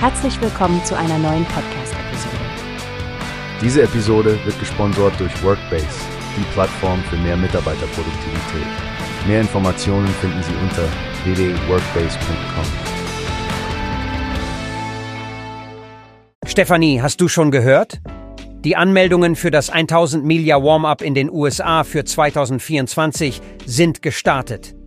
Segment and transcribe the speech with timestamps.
[0.00, 2.36] Herzlich willkommen zu einer neuen Podcast-Episode.
[3.60, 5.88] Diese Episode wird gesponsert durch Workbase,
[6.36, 8.68] die Plattform für mehr Mitarbeiterproduktivität.
[9.26, 10.84] Mehr Informationen finden Sie unter
[11.24, 12.64] www.workbase.com.
[16.46, 18.00] Stefanie, hast du schon gehört?
[18.64, 24.77] Die Anmeldungen für das 1000 Milia Warm-up in den USA für 2024 sind gestartet.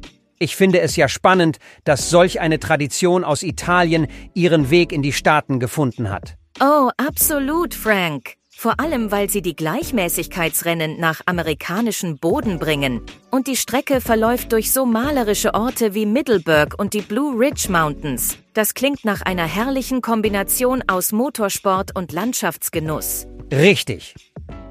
[0.42, 5.14] Ich finde es ja spannend, dass solch eine Tradition aus Italien ihren Weg in die
[5.14, 6.36] Staaten gefunden hat.
[6.60, 8.38] Oh, absolut, Frank.
[8.50, 13.02] Vor allem, weil sie die Gleichmäßigkeitsrennen nach amerikanischen Boden bringen.
[13.30, 18.40] Und die Strecke verläuft durch so malerische Orte wie Middleburg und die Blue Ridge Mountains.
[18.56, 23.28] Das klingt nach einer herrlichen Kombination aus Motorsport und Landschaftsgenuss.
[23.52, 24.16] Richtig.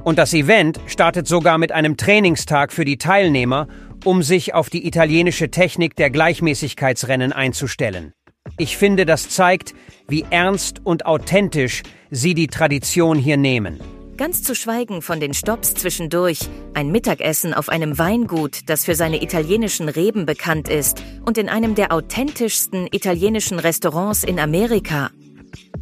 [0.02, 3.68] Und das Event startet sogar mit einem Trainingstag für die Teilnehmer
[4.04, 8.12] um sich auf die italienische Technik der Gleichmäßigkeitsrennen einzustellen.
[8.58, 9.74] Ich finde, das zeigt,
[10.08, 13.80] wie ernst und authentisch sie die Tradition hier nehmen.
[14.16, 16.40] Ganz zu schweigen von den Stops zwischendurch,
[16.74, 21.74] ein Mittagessen auf einem Weingut, das für seine italienischen Reben bekannt ist, und in einem
[21.74, 25.10] der authentischsten italienischen Restaurants in Amerika.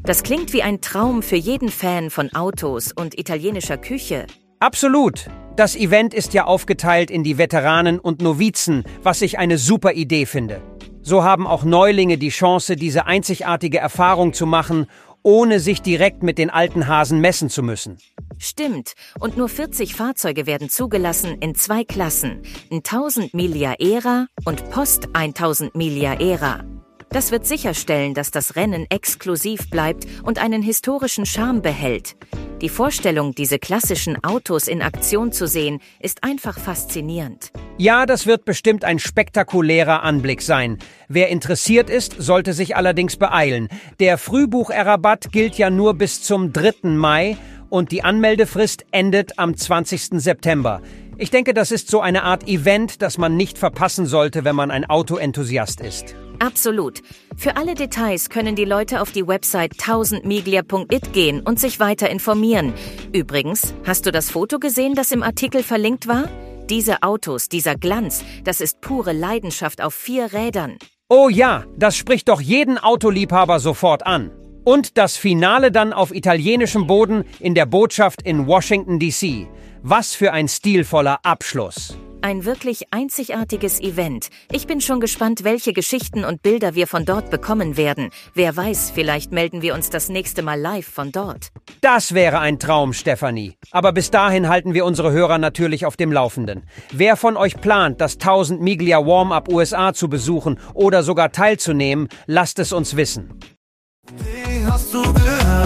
[0.05, 4.27] Das klingt wie ein Traum für jeden Fan von Autos und italienischer Küche.
[4.61, 5.27] Absolut.
[5.59, 10.25] Das Event ist ja aufgeteilt in die Veteranen und Novizen, was ich eine super Idee
[10.25, 10.63] finde.
[11.03, 14.87] So haben auch Neulinge die Chance, diese einzigartige Erfahrung zu machen,
[15.25, 17.99] ohne sich direkt mit den alten Hasen messen zu müssen.
[18.39, 18.93] Stimmt.
[19.19, 22.43] Und nur 40 Fahrzeuge werden zugelassen in zwei Klassen.
[22.71, 26.63] 1000 Milia Era und Post 1000 Milia Era.
[27.11, 32.15] Das wird sicherstellen, dass das Rennen exklusiv bleibt und einen historischen Charme behält.
[32.61, 37.53] Die Vorstellung, diese klassischen Autos in Aktion zu sehen, ist einfach faszinierend.
[37.77, 40.79] Ja, das wird bestimmt ein spektakulärer Anblick sein.
[41.07, 43.69] Wer interessiert ist, sollte sich allerdings beeilen.
[44.01, 46.89] Der Frühbucherrabatt gilt ja nur bis zum 3.
[46.89, 47.37] Mai
[47.71, 50.21] und die Anmeldefrist endet am 20.
[50.21, 50.83] September.
[51.17, 54.73] Ich denke, das ist so eine Art Event, das man nicht verpassen sollte, wenn man
[54.73, 56.17] ein Autoenthusiast ist.
[56.39, 57.01] Absolut.
[57.37, 62.73] Für alle Details können die Leute auf die Website 1000miglia.it gehen und sich weiter informieren.
[63.13, 66.29] Übrigens, hast du das Foto gesehen, das im Artikel verlinkt war?
[66.71, 70.77] Diese Autos, dieser Glanz, das ist pure Leidenschaft auf vier Rädern.
[71.09, 74.31] Oh ja, das spricht doch jeden Autoliebhaber sofort an.
[74.65, 79.49] Und das Finale dann auf italienischem Boden in der Botschaft in Washington, D.C.
[79.83, 81.97] Was für ein stilvoller Abschluss.
[82.21, 84.29] Ein wirklich einzigartiges Event.
[84.51, 88.11] Ich bin schon gespannt, welche Geschichten und Bilder wir von dort bekommen werden.
[88.35, 91.49] Wer weiß, vielleicht melden wir uns das nächste Mal live von dort.
[91.81, 93.55] Das wäre ein Traum, Stefanie.
[93.71, 96.65] Aber bis dahin halten wir unsere Hörer natürlich auf dem Laufenden.
[96.91, 102.59] Wer von euch plant, das 1000 Miglia Warm-Up USA zu besuchen oder sogar teilzunehmen, lasst
[102.59, 103.39] es uns wissen.
[104.17, 104.65] Wie